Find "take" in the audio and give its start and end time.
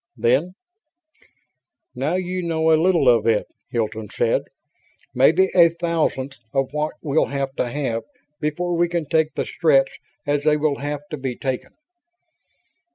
9.05-9.35